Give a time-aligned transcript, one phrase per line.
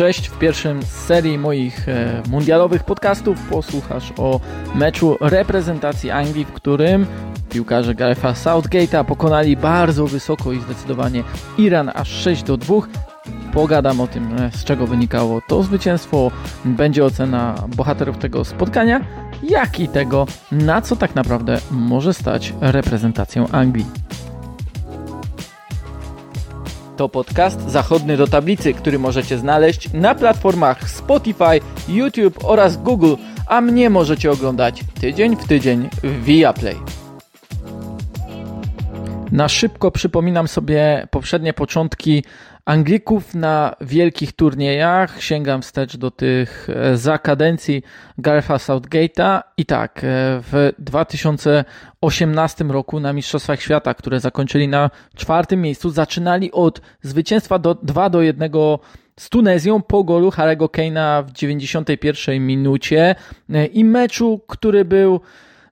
[0.00, 4.40] Cześć, w pierwszym z serii moich e, mundialowych podcastów posłuchasz o
[4.74, 7.06] meczu reprezentacji Anglii, w którym
[7.50, 11.24] piłkarze Garetha Southgate'a pokonali bardzo wysoko i zdecydowanie
[11.58, 12.74] Iran aż 6 do 2.
[13.52, 16.30] Pogadam o tym, e, z czego wynikało to zwycięstwo.
[16.64, 19.00] Będzie ocena bohaterów tego spotkania,
[19.42, 23.99] jak i tego, na co tak naprawdę może stać reprezentacją Anglii.
[27.00, 33.14] To podcast zachodny do tablicy, który możecie znaleźć na platformach Spotify, YouTube oraz Google,
[33.46, 36.76] a mnie możecie oglądać tydzień w tydzień w Viaplay.
[39.32, 42.24] Na szybko przypominam sobie poprzednie początki
[42.70, 45.22] Anglików na wielkich turniejach.
[45.22, 47.82] Sięgam wstecz do tych e, za kadencji
[48.18, 50.02] Garetha Southgate'a i tak, e,
[50.52, 57.74] w 2018 roku na Mistrzostwach Świata, które zakończyli na czwartym miejscu, zaczynali od zwycięstwa do
[57.74, 58.52] 2 do 1
[59.16, 63.14] z Tunezją po golu Harego Kane'a w 91 minucie
[63.50, 65.20] e, i meczu, który był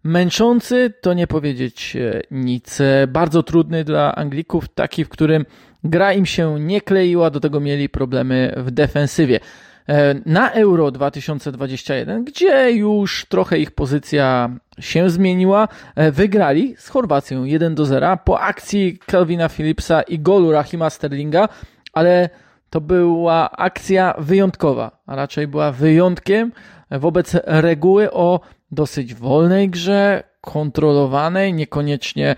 [0.04, 1.96] męczący, to nie powiedzieć
[2.30, 2.78] nic.
[3.08, 5.44] Bardzo trudny dla Anglików, taki, w którym
[5.84, 9.40] gra im się nie kleiła, do tego mieli problemy w defensywie.
[9.88, 17.44] E, na Euro 2021, gdzie już trochę ich pozycja się zmieniła, e, wygrali z Chorwacją
[17.44, 21.48] 1 do 0 po akcji Calvina Phillipsa i golu Rahima Sterlinga,
[21.92, 22.30] ale
[22.70, 26.52] to była akcja wyjątkowa, a raczej była wyjątkiem
[26.90, 28.40] wobec reguły o
[28.70, 32.36] dosyć wolnej grze, kontrolowanej, niekoniecznie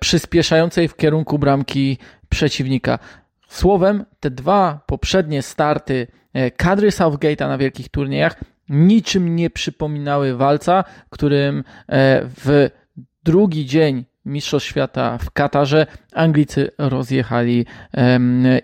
[0.00, 1.98] przyspieszającej w kierunku bramki
[2.28, 2.98] przeciwnika.
[3.48, 10.84] Słowem, te dwa poprzednie starty e, kadry Southgate'a na wielkich turniejach niczym nie przypominały walca,
[11.10, 11.62] którym e,
[12.24, 12.70] w
[13.24, 17.66] drugi dzień Mistrzostw Świata w Katarze Anglicy rozjechali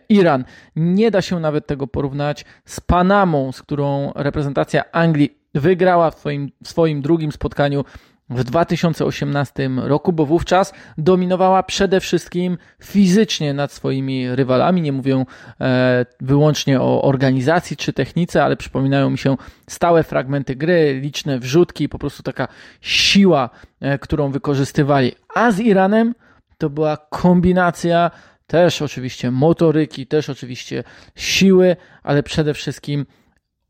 [0.08, 0.44] Iran.
[0.76, 6.52] Nie da się nawet tego porównać z Panamą, z którą reprezentacja Anglii wygrała w swoim,
[6.62, 7.84] w swoim drugim spotkaniu
[8.30, 14.82] w 2018 roku, bo wówczas dominowała przede wszystkim fizycznie nad swoimi rywalami.
[14.82, 15.24] Nie mówię
[15.60, 19.36] e, wyłącznie o organizacji czy technice, ale przypominają mi się
[19.70, 22.48] stałe fragmenty gry, liczne wrzutki, po prostu taka
[22.80, 23.50] siła,
[23.80, 25.12] e, którą wykorzystywali.
[25.34, 26.14] A z Iranem
[26.58, 28.10] to była kombinacja
[28.46, 33.06] też oczywiście motoryki, też oczywiście siły, ale przede wszystkim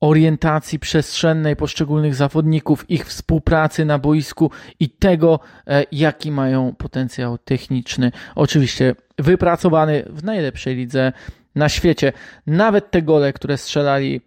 [0.00, 8.12] orientacji przestrzennej poszczególnych zawodników, ich współpracy na boisku i tego, e, jaki mają potencjał techniczny.
[8.34, 11.12] Oczywiście wypracowany w najlepszej lidze
[11.54, 12.12] na świecie.
[12.46, 14.20] Nawet te gole, które strzelali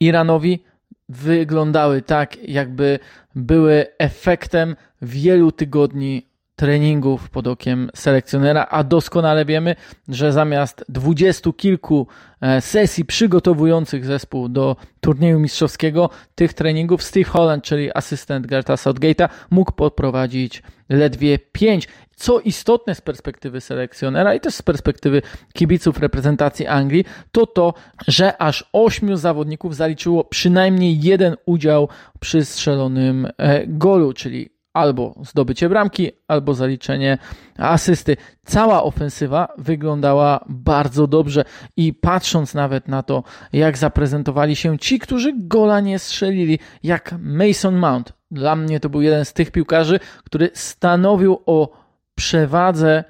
[0.00, 0.64] Iranowi,
[1.08, 2.98] wyglądały tak, jakby
[3.34, 9.76] były efektem wielu tygodni treningów pod okiem selekcjonera, a doskonale wiemy,
[10.08, 12.06] że zamiast dwudziestu kilku
[12.40, 19.28] e, sesji przygotowujących zespół do turnieju mistrzowskiego, tych treningów Steve Holland, czyli asystent Gerta Southgate'a,
[19.50, 21.88] mógł poprowadzić ledwie pięć.
[22.16, 25.22] Co istotne z perspektywy selekcjonera i też z perspektywy
[25.52, 27.74] kibiców reprezentacji Anglii, to to,
[28.08, 31.88] że aż ośmiu zawodników zaliczyło przynajmniej jeden udział
[32.20, 37.18] przy strzelonym e, golu, czyli albo zdobycie bramki, albo zaliczenie
[37.58, 38.16] asysty.
[38.46, 41.44] Cała ofensywa wyglądała bardzo dobrze
[41.76, 47.76] i patrząc nawet na to, jak zaprezentowali się ci, którzy gola nie strzelili, jak Mason
[47.76, 48.12] Mount.
[48.30, 51.68] Dla mnie to był jeden z tych piłkarzy, który stanowił o
[52.14, 53.04] przewadze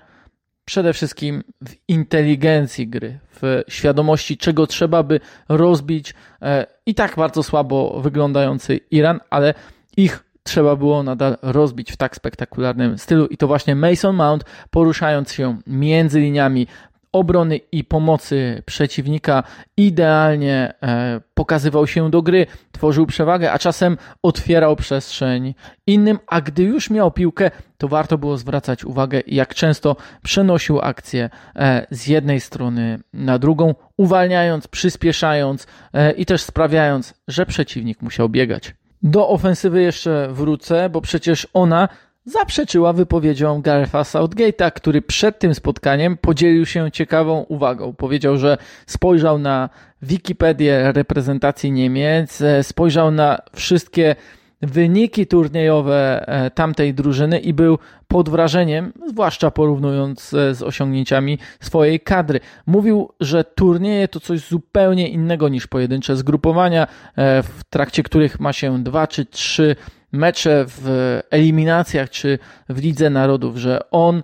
[0.65, 7.43] przede wszystkim w inteligencji gry, w świadomości, czego trzeba by rozbić e, i tak bardzo
[7.43, 9.55] słabo wyglądający Iran, ale
[9.97, 15.33] ich trzeba było nadal rozbić w tak spektakularnym stylu i to właśnie Mason Mount poruszając
[15.33, 16.67] się między liniami
[17.15, 19.43] obrony i pomocy przeciwnika
[19.77, 25.55] idealnie e, pokazywał się do gry, tworzył przewagę, a czasem otwierał przestrzeń
[25.87, 31.31] innym, a gdy już miał piłkę, to warto było zwracać uwagę, jak często przenosił akcję
[31.57, 38.29] e, z jednej strony na drugą, uwalniając, przyspieszając e, i też sprawiając, że przeciwnik musiał
[38.29, 38.75] biegać.
[39.05, 41.89] Do ofensywy jeszcze wrócę, bo przecież ona
[42.25, 47.93] zaprzeczyła wypowiedzią Garetha Southgate'a, który przed tym spotkaniem podzielił się ciekawą uwagą.
[47.93, 49.69] Powiedział, że spojrzał na
[50.03, 54.17] Wikipedię reprezentacji Niemiec, e, spojrzał na wszystkie
[54.67, 57.79] wyniki turniejowe e, tamtej drużyny i był
[58.09, 62.41] pod wrażeniem, zwłaszcza porównując e, z osiągnięciami swojej kadry.
[62.67, 68.53] Mówił, że turnieje to coś zupełnie innego niż pojedyncze zgrupowania, e, w trakcie których ma
[68.53, 69.77] się dwa czy trzy
[70.13, 72.39] mecze w eliminacjach czy
[72.69, 74.23] w Lidze Narodów, że on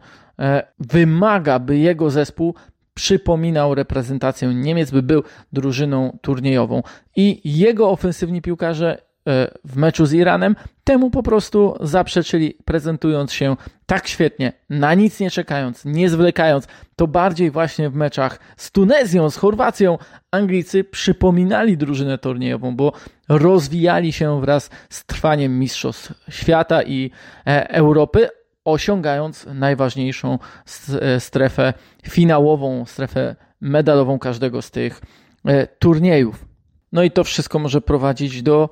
[0.78, 2.54] wymaga, by jego zespół
[2.94, 5.22] przypominał reprezentację Niemiec, by był
[5.52, 6.82] drużyną turniejową.
[7.16, 9.09] I jego ofensywni piłkarze
[9.65, 13.56] w meczu z Iranem temu po prostu zaprzeczyli, prezentując się
[13.87, 16.67] tak świetnie, na nic nie czekając, nie zwlekając.
[16.97, 19.99] To bardziej właśnie w meczach z Tunezją, z Chorwacją
[20.31, 22.93] Anglicy przypominali drużynę turniejową, bo
[23.29, 27.11] rozwijali się wraz z trwaniem Mistrzostw Świata i
[27.47, 28.29] e, Europy,
[28.65, 30.38] osiągając najważniejszą
[31.00, 31.73] e, strefę
[32.09, 35.00] finałową, strefę medalową każdego z tych
[35.44, 36.44] e, turniejów.
[36.93, 38.71] No i to wszystko może prowadzić do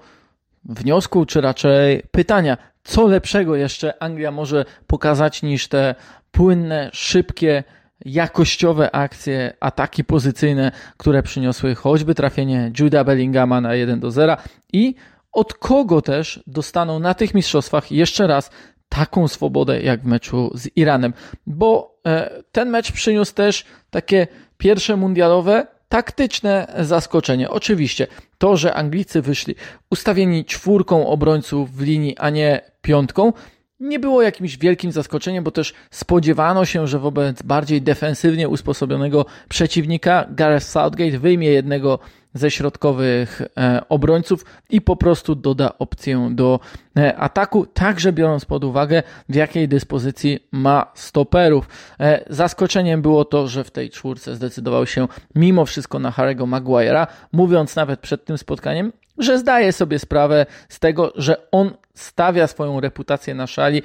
[0.68, 5.94] wniosku, czy raczej pytania, co lepszego jeszcze Anglia może pokazać niż te
[6.30, 7.64] płynne, szybkie,
[8.04, 14.36] jakościowe akcje, ataki pozycyjne, które przyniosły choćby trafienie Juda Bellingama na 1 do 0
[14.72, 14.94] i
[15.32, 18.50] od kogo też dostaną na tych mistrzostwach jeszcze raz
[18.88, 21.12] taką swobodę jak w meczu z Iranem,
[21.46, 24.26] bo e, ten mecz przyniósł też takie
[24.58, 27.50] pierwsze mundialowe taktyczne zaskoczenie.
[27.50, 28.06] Oczywiście
[28.38, 29.54] to, że Anglicy wyszli
[29.90, 33.32] ustawieni czwórką obrońców w linii, a nie piątką,
[33.80, 40.26] nie było jakimś wielkim zaskoczeniem, bo też spodziewano się, że wobec bardziej defensywnie usposobionego przeciwnika
[40.30, 41.98] Gareth Southgate wyjmie jednego
[42.34, 46.60] ze środkowych e, obrońców i po prostu doda opcję do
[46.96, 51.68] e, ataku, także biorąc pod uwagę, w jakiej dyspozycji ma stoperów.
[52.00, 57.06] E, zaskoczeniem było to, że w tej czwórce zdecydował się mimo wszystko na Harry'ego Maguire'a,
[57.32, 62.80] mówiąc nawet przed tym spotkaniem, że zdaje sobie sprawę z tego, że on stawia swoją
[62.80, 63.82] reputację na szali,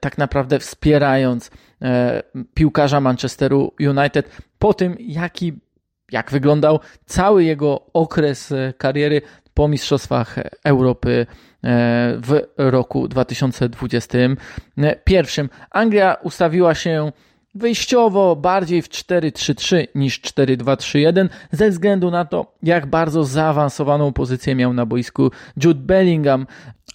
[0.00, 1.50] tak naprawdę wspierając
[2.54, 5.52] piłkarza Manchesteru United po tym, jaki
[6.12, 9.22] jak wyglądał cały jego okres e, kariery
[9.54, 11.26] po Mistrzostwach Europy e,
[12.16, 15.48] w roku 2021.
[15.70, 17.12] Anglia ustawiła się
[17.54, 24.72] wyjściowo bardziej w 4-3-3 niż 4-2-3-1 ze względu na to, jak bardzo zaawansowaną pozycję miał
[24.72, 25.30] na boisku
[25.64, 26.46] Jude Bellingham.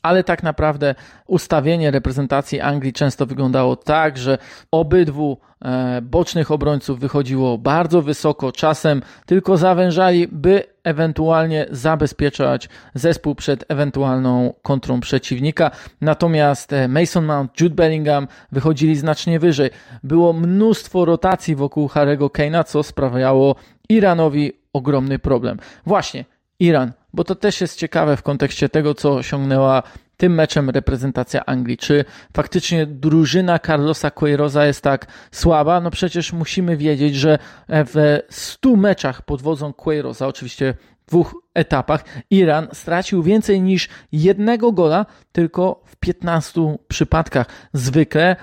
[0.02, 0.96] Ale tak naprawdę
[1.28, 4.38] ustawienie reprezentacji Anglii często wyglądało tak, że
[4.72, 13.66] obydwu e, bocznych obrońców wychodziło bardzo wysoko, czasem tylko zawężali, by ewentualnie zabezpieczać zespół przed
[13.68, 15.72] ewentualną kontrą przeciwnika.
[16.02, 19.70] Natomiast e, Mason Mount, Jude Bellingham wychodzili znacznie wyżej.
[20.04, 23.56] Było mnóstwo rotacji wokół Harry'ego Kane'a, co sprawiało
[23.90, 25.58] Iranowi ogromny problem.
[25.86, 26.26] Właśnie,
[26.60, 29.84] Iran bo to też jest ciekawe w kontekście tego, co osiągnęła
[30.20, 31.78] tym meczem reprezentacja Anglii.
[31.78, 35.82] Czy faktycznie drużyna Carlosa Queiroza jest tak słaba?
[35.82, 37.40] No przecież musimy wiedzieć, że
[37.70, 40.74] w 100 meczach pod wodzą Queiroza, oczywiście
[41.08, 47.48] dwóch etapach, Iran stracił więcej niż jednego gola tylko w 15 przypadkach.
[47.74, 48.36] Zwykle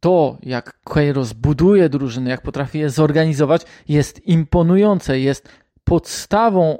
[0.00, 5.48] to, jak Queiroz buduje drużyny, jak potrafi je zorganizować, jest imponujące, jest
[5.84, 6.78] podstawą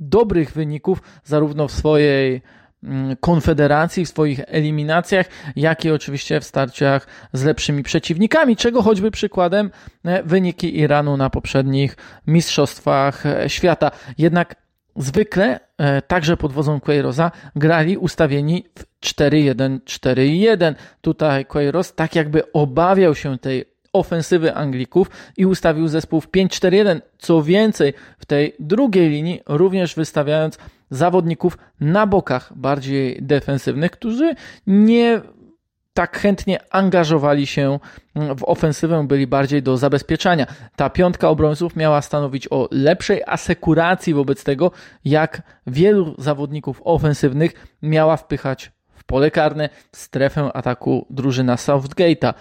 [0.00, 2.42] dobrych wyników, zarówno w swojej
[3.20, 9.70] konfederacji, w swoich eliminacjach, jak i oczywiście w starciach z lepszymi przeciwnikami, czego choćby przykładem
[10.04, 11.96] e, wyniki Iranu na poprzednich
[12.26, 13.90] mistrzostwach e, świata.
[14.18, 14.54] Jednak
[14.96, 20.74] zwykle, e, także pod wodzą Queiroza, grali ustawieni w 4-1-4-1.
[21.00, 27.00] Tutaj Queiroz tak jakby obawiał się tej ofensywy Anglików i ustawił zespół w 5-4-1.
[27.18, 30.58] Co więcej, w tej drugiej linii również wystawiając
[30.90, 34.34] zawodników na bokach bardziej defensywnych, którzy
[34.66, 35.20] nie
[35.96, 37.78] tak chętnie angażowali się
[38.14, 40.46] w ofensywę, byli bardziej do zabezpieczania.
[40.76, 44.70] Ta piątka obrońców miała stanowić o lepszej asekuracji wobec tego,
[45.04, 52.34] jak wielu zawodników ofensywnych miała wpychać w pole karne, w strefę ataku drużyna Southgate'a.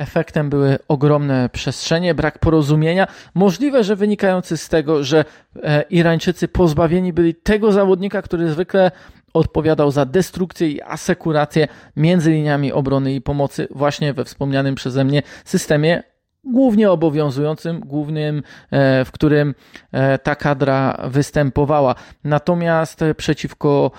[0.00, 5.24] Efektem były ogromne przestrzenie, brak porozumienia, możliwe, że wynikający z tego, że
[5.62, 8.90] e, Irańczycy pozbawieni byli tego zawodnika, który zwykle
[9.34, 15.22] odpowiadał za destrukcję i asekurację między liniami obrony i pomocy właśnie we wspomnianym przeze mnie
[15.44, 16.02] systemie
[16.44, 19.54] głównie obowiązującym, głównym, e, w którym
[19.92, 21.94] e, ta kadra występowała.
[22.24, 23.90] Natomiast przeciwko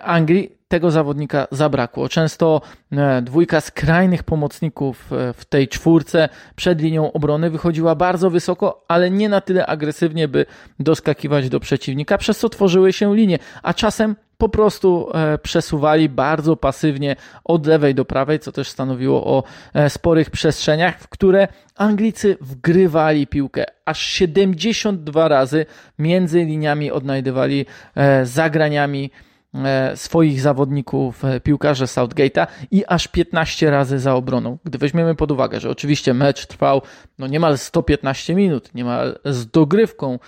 [0.00, 2.08] Anglii tego zawodnika zabrakło.
[2.08, 2.60] Często
[2.92, 9.10] e, dwójka skrajnych pomocników e, w tej czwórce przed linią obrony wychodziła bardzo wysoko, ale
[9.10, 10.46] nie na tyle agresywnie, by
[10.80, 16.56] doskakiwać do przeciwnika, przez co tworzyły się linie, a czasem po prostu e, przesuwali bardzo
[16.56, 19.42] pasywnie od lewej do prawej, co też stanowiło o
[19.88, 23.64] sporych przestrzeniach, w które Anglicy wgrywali piłkę.
[23.84, 25.66] Aż 72 razy
[25.98, 27.66] między liniami odnajdywali
[28.24, 29.10] zagraniami
[29.94, 34.58] swoich zawodników e, piłkarze Southgate'a i aż 15 razy za obroną.
[34.64, 36.82] Gdy weźmiemy pod uwagę, że oczywiście mecz trwał
[37.18, 40.18] no niemal 115 minut, niemal z dogrywką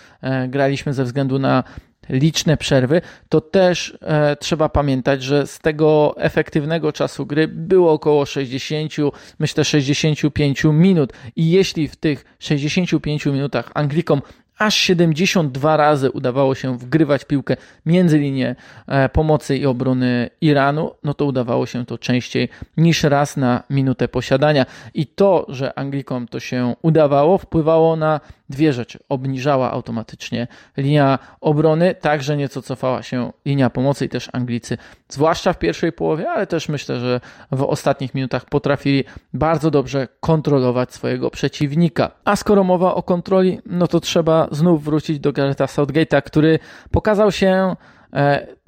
[0.48, 1.64] graliśmy ze względu na
[2.08, 8.26] liczne przerwy, to też e, trzeba pamiętać, że z tego efektywnego czasu gry było około
[8.26, 8.92] 60,
[9.38, 14.22] myślę 65 minut i jeśli w tych 65 minutach Anglikom
[14.58, 17.56] aż 72 razy udawało się wgrywać piłkę
[17.86, 18.56] między linię
[18.86, 24.08] e, pomocy i obrony Iranu, no to udawało się to częściej niż raz na minutę
[24.08, 24.66] posiadania.
[24.94, 28.20] I to, że Anglikom to się udawało, wpływało na
[28.52, 28.98] dwie rzeczy.
[29.08, 34.78] Obniżała automatycznie linia obrony, także nieco cofała się linia pomocy i też Anglicy,
[35.08, 37.20] zwłaszcza w pierwszej połowie, ale też myślę, że
[37.52, 39.04] w ostatnich minutach potrafili
[39.34, 42.10] bardzo dobrze kontrolować swojego przeciwnika.
[42.24, 46.58] A skoro mowa o kontroli, no to trzeba znów wrócić do Garetha Southgate'a, który
[46.90, 47.76] pokazał się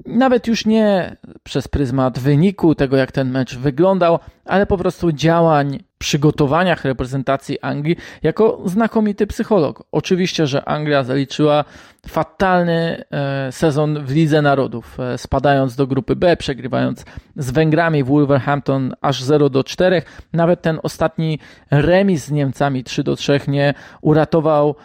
[0.05, 5.79] nawet już nie przez pryzmat wyniku, tego jak ten mecz wyglądał, ale po prostu działań,
[5.97, 9.83] przygotowaniach reprezentacji Anglii jako znakomity psycholog.
[9.91, 11.65] Oczywiście, że Anglia zaliczyła
[12.07, 18.07] fatalny e, sezon w Lidze Narodów, e, spadając do grupy B, przegrywając z Węgrami w
[18.07, 20.01] Wolverhampton aż 0 do 4.
[20.33, 21.39] Nawet ten ostatni
[21.71, 24.75] remis z Niemcami 3 do 3 nie uratował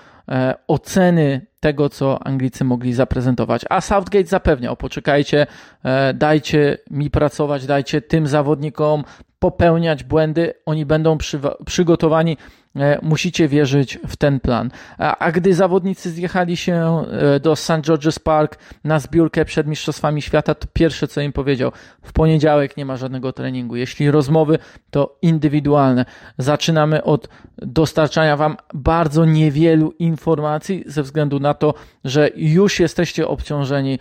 [0.69, 3.65] oceny tego, co Anglicy mogli zaprezentować.
[3.71, 5.47] A Southgate zapewniał, poczekajcie,
[5.85, 9.05] e, dajcie mi pracować, dajcie tym zawodnikom
[9.41, 12.37] popełniać błędy, oni będą przy, przygotowani
[12.77, 14.71] E, musicie wierzyć w ten plan.
[14.99, 17.71] A gdy zawodnicy zjechali się e, do St.
[17.71, 22.85] George's Park na zbiórkę przed Mistrzostwami Świata, to pierwsze co im powiedział, w poniedziałek nie
[22.85, 23.77] ma żadnego treningu.
[23.77, 24.59] Jeśli rozmowy,
[24.91, 26.05] to indywidualne.
[26.39, 27.29] Zaczynamy od
[27.59, 33.99] dostarczania Wam bardzo niewielu informacji ze względu na to, że już jesteście obciążeni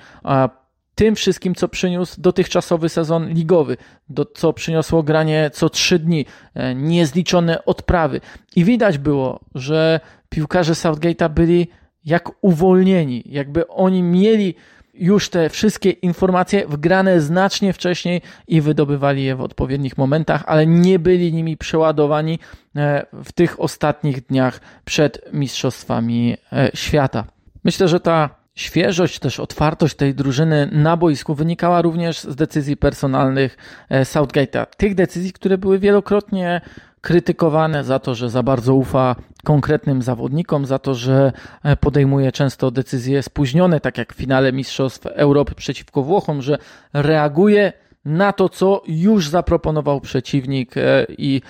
[1.00, 3.78] tym wszystkim, co przyniósł dotychczasowy sezon ligowy,
[4.10, 8.22] do, co przyniosło granie co trzy dni, e, niezliczone odprawy.
[8.56, 11.68] I widać było, że piłkarze Southgate'a byli
[12.06, 14.56] jak uwolnieni, jakby oni mieli
[14.94, 21.00] już te wszystkie informacje wgrane znacznie wcześniej i wydobywali je w odpowiednich momentach, ale nie
[21.00, 22.40] byli nimi przeładowani
[22.76, 27.24] e, w tych ostatnich dniach przed Mistrzostwami e, Świata.
[27.64, 33.58] Myślę, że ta Świeżość, też otwartość tej drużyny na boisku wynikała również z decyzji personalnych
[33.90, 34.66] e, Southgate'a.
[34.78, 36.62] Tych decyzji, które były wielokrotnie
[37.02, 41.32] krytykowane za to, że za bardzo ufa konkretnym zawodnikom, za to, że
[41.64, 46.58] e, podejmuje często decyzje spóźnione, tak jak w finale Mistrzostw Europy przeciwko Włochom, że
[46.94, 47.74] reaguje
[48.06, 51.42] na to, co już zaproponował przeciwnik e, i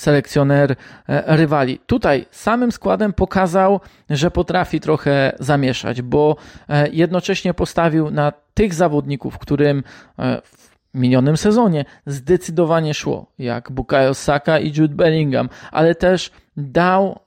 [0.00, 0.70] selekcjoner
[1.08, 1.78] e, rywali.
[1.86, 6.36] Tutaj samym składem pokazał, że potrafi trochę zamieszać, bo
[6.68, 9.82] e, jednocześnie postawił na tych zawodników, którym
[10.18, 17.20] e, w minionym sezonie zdecydowanie szło, jak Bukayo Saka i Jude Bellingham, ale też dał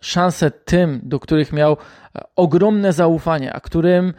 [0.00, 1.76] szansę tym, do których miał
[2.36, 4.12] ogromne zaufanie, a którym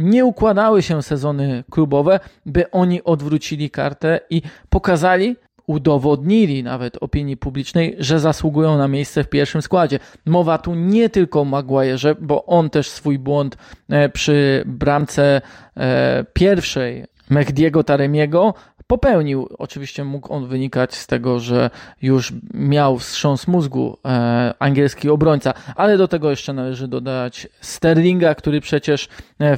[0.00, 5.36] nie układały się sezony klubowe, by oni odwrócili kartę i pokazali,
[5.70, 9.98] udowodnili nawet opinii publicznej, że zasługują na miejsce w pierwszym składzie.
[10.26, 13.56] Mowa tu nie tylko o Maguire'ze, bo on też swój błąd
[13.88, 15.40] e, przy bramce
[15.76, 18.54] e, pierwszej Mehdiego Taremiego
[18.86, 19.48] popełnił.
[19.58, 21.70] Oczywiście mógł on wynikać z tego, że
[22.02, 28.60] już miał wstrząs mózgu e, angielski obrońca, ale do tego jeszcze należy dodać Sterlinga, który
[28.60, 29.08] przecież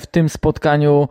[0.01, 1.09] w tym spotkaniu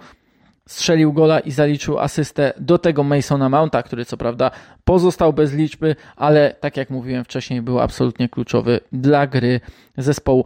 [0.68, 4.52] strzelił gola i zaliczył asystę do tego Masona Mounta, który co prawda
[4.84, 9.60] pozostał bez liczby, ale tak jak mówiłem wcześniej, był absolutnie kluczowy dla gry
[9.98, 10.46] zespołu.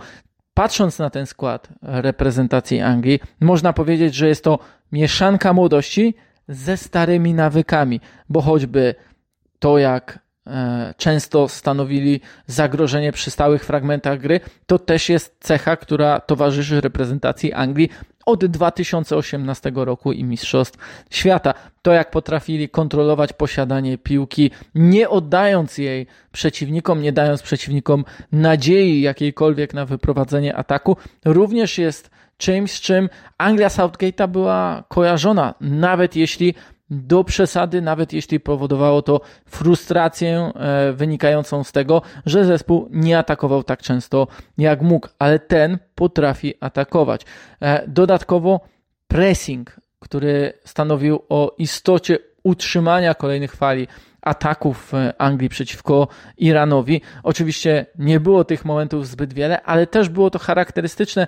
[0.53, 4.59] Patrząc na ten skład reprezentacji Anglii, można powiedzieć, że jest to
[4.91, 6.15] mieszanka młodości
[6.47, 8.95] ze starymi nawykami, bo choćby
[9.59, 10.24] to, jak
[10.97, 17.89] często stanowili zagrożenie przy stałych fragmentach gry, to też jest cecha, która towarzyszy reprezentacji Anglii
[18.25, 21.53] od 2018 roku i Mistrzostw Świata.
[21.81, 29.73] To, jak potrafili kontrolować posiadanie piłki, nie oddając jej przeciwnikom, nie dając przeciwnikom nadziei jakiejkolwiek
[29.73, 36.53] na wyprowadzenie ataku, również jest czymś, z czym Anglia Southgate'a była kojarzona, nawet jeśli
[36.89, 43.63] do przesady, nawet jeśli powodowało to frustrację e, wynikającą z tego, że zespół nie atakował
[43.63, 44.27] tak często
[44.57, 47.21] jak mógł, ale ten potrafi atakować.
[47.61, 48.59] E, dodatkowo
[49.07, 53.87] pressing, który stanowił o istocie utrzymania kolejnych fali
[54.25, 57.01] ataków Anglii przeciwko Iranowi.
[57.23, 61.27] Oczywiście nie było tych momentów zbyt wiele, ale też było to charakterystyczne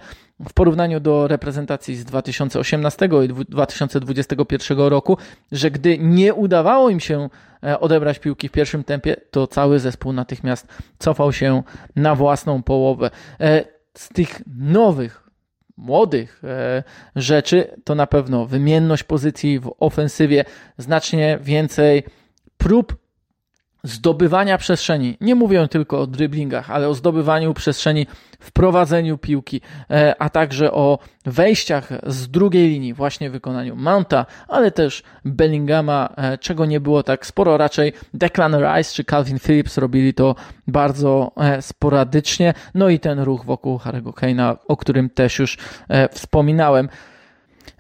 [0.49, 5.17] w porównaniu do reprezentacji z 2018 i 2021 roku,
[5.51, 7.29] że gdy nie udawało im się
[7.63, 10.67] e, odebrać piłki w pierwszym tempie, to cały zespół natychmiast
[10.99, 11.63] cofał się
[11.95, 13.09] na własną połowę.
[13.39, 15.29] E, z tych nowych,
[15.77, 16.83] młodych e,
[17.15, 20.45] rzeczy to na pewno wymienność pozycji w ofensywie,
[20.77, 22.03] znacznie więcej
[22.57, 23.07] prób
[23.83, 25.17] zdobywania przestrzeni.
[25.21, 28.07] Nie mówię tylko o driblingach, ale o zdobywaniu przestrzeni
[28.39, 34.25] w prowadzeniu piłki, e, a także o wejściach z drugiej linii, właśnie w wykonaniu Mounta,
[34.47, 37.57] ale też Bellingama, e, czego nie było tak sporo.
[37.57, 40.35] Raczej Declan Rice czy Calvin Phillips robili to
[40.67, 42.53] bardzo e, sporadycznie.
[42.73, 45.57] No i ten ruch wokół Harry'ego Kane'a, o którym też już
[46.11, 46.89] wspominałem.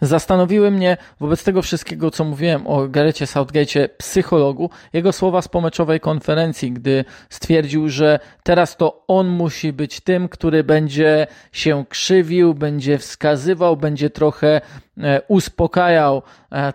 [0.01, 5.99] Zastanowiły mnie wobec tego wszystkiego, co mówiłem o Garecie Southgate'cie, psychologu, jego słowa z pomeczowej
[5.99, 12.97] konferencji, gdy stwierdził, że teraz to on musi być tym, który będzie się krzywił, będzie
[12.97, 14.61] wskazywał, będzie trochę
[15.03, 16.21] E, uspokajał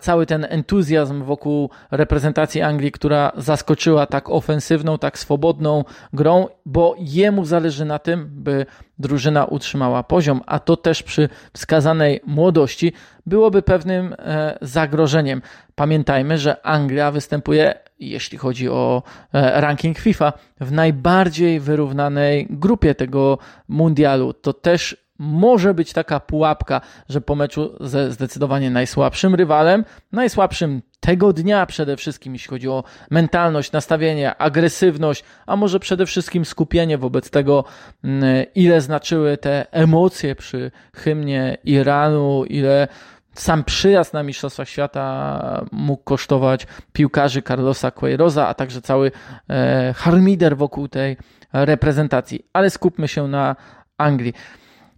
[0.01, 7.45] cały ten entuzjazm wokół reprezentacji Anglii, która zaskoczyła tak ofensywną, tak swobodną grą, bo jemu
[7.45, 8.67] zależy na tym, by
[8.99, 12.93] drużyna utrzymała poziom, a to też przy wskazanej młodości
[13.27, 15.43] byłoby pewnym e, zagrożeniem.
[15.75, 19.03] Pamiętajmy, że Anglia występuje, jeśli chodzi o
[19.33, 23.39] ranking FIFA, w najbardziej wyrównanej grupie tego
[23.69, 24.33] mundialu.
[24.33, 31.33] To też może być taka pułapka, że po meczu ze zdecydowanie najsłabszym rywalem, najsłabszym tego
[31.33, 37.31] dnia przede wszystkim, jeśli chodzi o mentalność, nastawienie, agresywność, a może przede wszystkim skupienie wobec
[37.31, 37.65] tego,
[38.05, 42.89] mm, ile znaczyły te emocje przy hymnie Iranu, ile
[43.35, 49.13] sam przyjazd na Mistrzostwa Świata mógł kosztować piłkarzy Carlosa Queiroza, a także cały
[49.51, 51.17] e, harmider wokół tej
[51.53, 52.47] reprezentacji.
[52.53, 53.57] Ale skupmy się na
[53.99, 54.35] Anglii.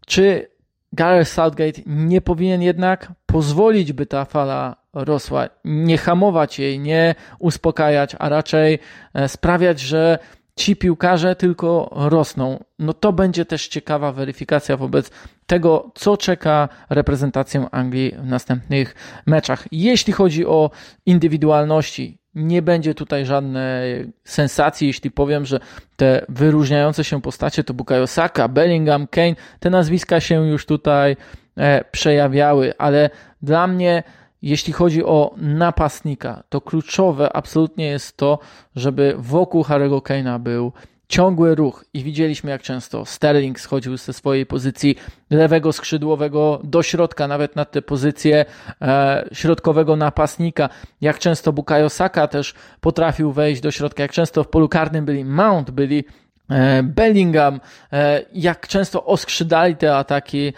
[0.06, 0.50] Czy
[0.92, 8.16] Gareth Southgate nie powinien jednak pozwolić, by ta fala rosła, nie hamować jej, nie uspokajać,
[8.18, 8.78] a raczej
[9.14, 10.19] e, sprawiać, że
[10.56, 12.64] ci piłkarze tylko rosną.
[12.78, 15.10] No to będzie też ciekawa weryfikacja wobec
[15.47, 18.95] tego, co czeka reprezentację Anglii w następnych
[19.26, 19.67] meczach.
[19.73, 20.71] Jeśli chodzi o
[21.06, 25.60] indywidualności, nie będzie tutaj żadnej sensacji, jeśli powiem, że
[25.97, 31.16] te wyróżniające się postacie to Bukayo Saka, Bellingham, Kane, te nazwiska się już tutaj
[31.56, 33.10] e, przejawiały, ale
[33.42, 34.02] dla mnie
[34.42, 38.38] jeśli chodzi o napastnika, to kluczowe absolutnie jest to,
[38.76, 40.73] żeby wokół Harry'ego Kane'a był
[41.08, 44.97] ciągły ruch i widzieliśmy jak często Sterling schodził ze swojej pozycji
[45.30, 48.45] lewego skrzydłowego do środka, nawet na tę pozycję
[48.82, 50.69] e, środkowego napastnika,
[51.00, 55.25] jak często Bukayo Saka też potrafił wejść do środka, jak często w polu karnym byli
[55.25, 56.04] Mount, byli
[56.50, 57.60] e, Bellingham,
[57.93, 60.52] e, jak często oskrzydali te ataki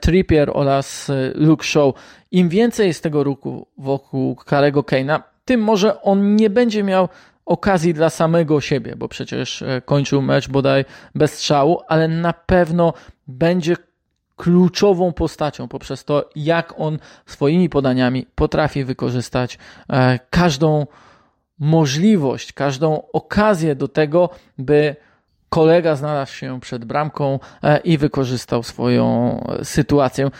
[0.00, 1.94] Trippier oraz Luke Shaw.
[2.30, 7.08] Im więcej jest tego ruchu wokół Karego Kane'a, tym może on nie będzie miał
[7.46, 12.92] okazji dla samego siebie, bo przecież e, kończył mecz bodaj bez strzału, ale na pewno
[13.28, 13.76] będzie
[14.36, 19.58] kluczową postacią poprzez to, jak on swoimi podaniami potrafi wykorzystać
[19.90, 20.86] e, każdą
[21.58, 24.96] możliwość, każdą okazję do tego, by
[25.48, 30.30] kolega znalazł się przed bramką e, i wykorzystał swoją sytuację.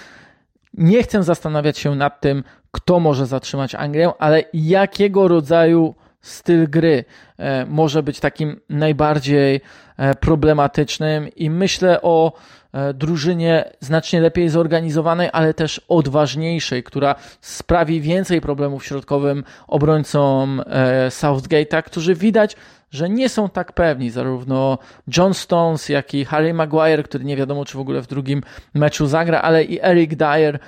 [0.74, 7.04] Nie chcę zastanawiać się nad tym, kto może zatrzymać Anglię, ale jakiego rodzaju styl gry
[7.38, 9.60] e, może być takim najbardziej
[9.96, 12.32] e, problematycznym i myślę o
[12.72, 20.62] e, drużynie znacznie lepiej zorganizowanej, ale też odważniejszej, która sprawi więcej problemów środkowym obrońcom
[21.08, 22.56] Southgate'a, którzy widać,
[22.90, 24.10] że nie są tak pewni.
[24.10, 24.78] Zarówno
[25.16, 28.42] John Stones, jak i Harry Maguire, który nie wiadomo, czy w ogóle w drugim
[28.74, 30.58] meczu zagra, ale i Eric Dyer,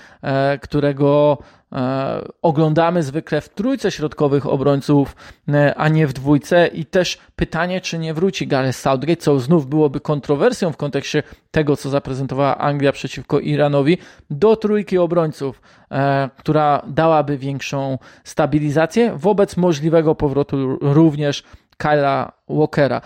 [0.61, 1.39] którego
[2.43, 5.17] oglądamy zwykle w trójce środkowych obrońców,
[5.49, 6.67] e, a nie w dwójce.
[6.67, 11.77] I też pytanie, czy nie wróci Gareth Southgate, co znów byłoby kontrowersją w kontekście tego,
[11.77, 13.99] co zaprezentowała Anglia przeciwko Iranowi,
[14.31, 21.45] do trójki obrońców, e, która dałaby większą stabilizację wobec możliwego powrotu również
[21.77, 23.01] Kyla Walkera.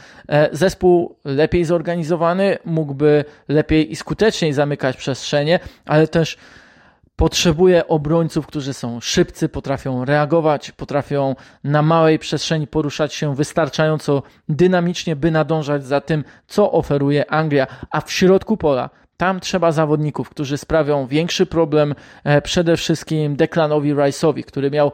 [0.52, 6.38] Zespół lepiej zorganizowany mógłby lepiej i skuteczniej zamykać przestrzenie, ale też
[7.16, 15.16] potrzebuje obrońców, którzy są szybcy, potrafią reagować, potrafią na małej przestrzeni poruszać się wystarczająco dynamicznie,
[15.16, 20.58] by nadążać za tym, co oferuje Anglia, a w środku pola tam trzeba zawodników, którzy
[20.58, 24.92] sprawią większy problem e, przede wszystkim Declanowi Rice'owi, który miał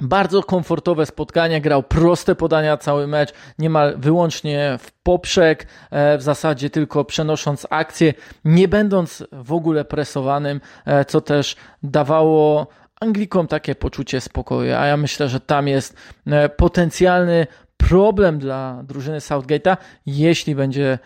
[0.00, 6.70] bardzo komfortowe spotkanie, grał proste podania cały mecz, niemal wyłącznie w poprzek, e, w zasadzie
[6.70, 12.66] tylko przenosząc akcję, nie będąc w ogóle presowanym, e, co też dawało
[13.00, 19.18] Anglikom takie poczucie spokoju, a ja myślę, że tam jest e, potencjalny problem dla drużyny
[19.18, 20.98] Southgate'a, jeśli będzie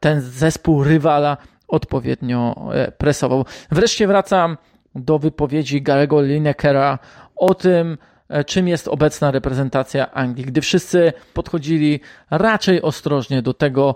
[0.00, 1.36] ten zespół rywala
[1.68, 3.44] odpowiednio presował.
[3.70, 4.56] Wreszcie wracam
[4.94, 6.98] do wypowiedzi Garego Linekera
[7.36, 10.46] o tym, e, czym jest obecna reprezentacja Anglii.
[10.46, 13.94] Gdy wszyscy podchodzili raczej ostrożnie do tego,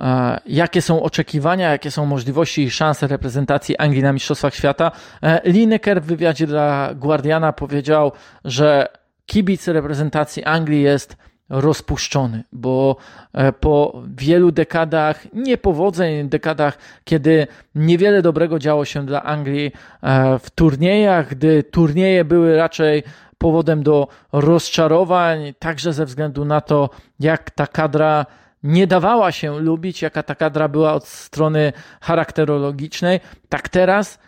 [0.00, 5.40] e, jakie są oczekiwania, jakie są możliwości i szanse reprezentacji Anglii na Mistrzostwach Świata, e,
[5.44, 8.12] Lineker w wywiadzie dla Guardiana powiedział,
[8.44, 8.88] że
[9.26, 11.16] kibic reprezentacji Anglii jest
[11.50, 12.96] rozpuszczony, bo
[13.32, 20.50] e, po wielu dekadach niepowodzeń, dekadach, kiedy niewiele dobrego działo się dla Anglii e, w
[20.50, 23.02] turniejach, gdy turnieje były raczej
[23.38, 28.26] powodem do rozczarowań, także ze względu na to, jak ta kadra
[28.62, 34.18] nie dawała się lubić, jaka ta kadra była od strony charakterologicznej, tak teraz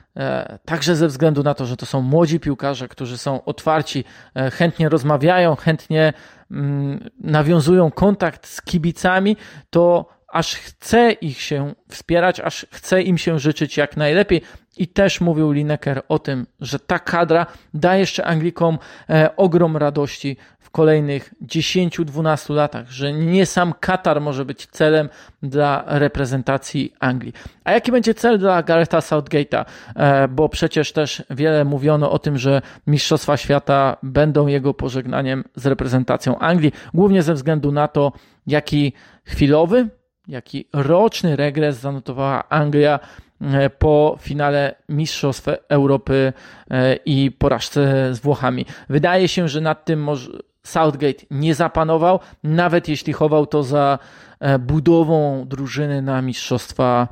[0.65, 4.05] Także ze względu na to, że to są młodzi piłkarze, którzy są otwarci,
[4.53, 6.13] chętnie rozmawiają, chętnie
[6.53, 9.37] Mm, nawiązują kontakt z kibicami,
[9.71, 14.43] to aż chce ich się wspierać, aż chce im się życzyć jak najlepiej.
[14.77, 18.79] I też mówił Lineker o tym, że ta kadra da jeszcze Anglikom
[19.11, 20.37] e, ogrom radości
[20.73, 25.09] kolejnych 10-12 latach, że nie sam Katar może być celem
[25.43, 27.33] dla reprezentacji Anglii.
[27.65, 29.65] A jaki będzie cel dla Garetha Southgate'a?
[29.97, 35.67] E, bo przecież też wiele mówiono o tym, że Mistrzostwa Świata będą jego pożegnaniem z
[35.67, 38.13] reprezentacją Anglii, głównie ze względu na to,
[38.47, 38.93] jaki
[39.25, 39.89] chwilowy,
[40.29, 43.01] jaki roczny regres zanotowała Anglia
[43.41, 46.33] e, po finale Mistrzostw Europy
[46.71, 48.67] e, i porażce z Włochami.
[48.89, 50.31] Wydaje się, że nad tym może
[50.63, 53.99] Southgate nie zapanował, nawet jeśli chował to za
[54.41, 57.09] e, budową drużyny na Mistrzostwa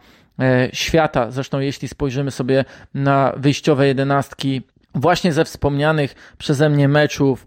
[0.72, 1.30] Świata.
[1.30, 4.62] Zresztą, jeśli spojrzymy sobie na wyjściowe jedenastki
[4.94, 7.46] właśnie ze wspomnianych przeze mnie meczów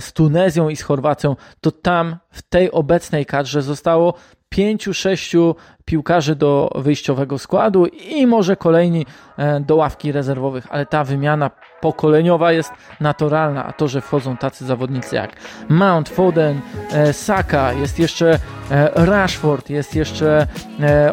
[0.00, 4.14] z Tunezją i z Chorwacją, to tam w tej obecnej kadrze zostało
[4.48, 11.04] pięciu, sześciu piłkarzy do wyjściowego składu i może kolejni e, do ławki rezerwowych, ale ta
[11.04, 15.36] wymiana pokoleniowa jest naturalna, a to, że wchodzą tacy zawodnicy jak
[15.68, 16.60] Mount, Foden,
[16.92, 18.38] e, Saka, jest jeszcze
[18.70, 20.46] e, Rashford, jest jeszcze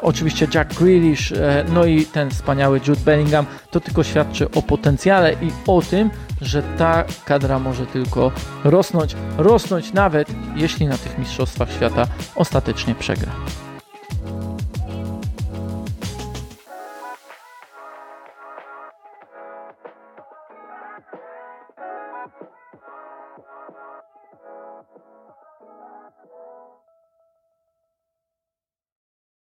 [0.02, 1.34] oczywiście Jack Grealish,
[1.74, 6.10] no i ten wspaniały Jude Bellingham, to tylko świadczy o potencjale i o tym,
[6.42, 8.32] że ta kadra może tylko
[8.64, 13.32] rosnąć, rosnąć nawet jeśli na tych mistrzostwach świata ostatecznie przegra.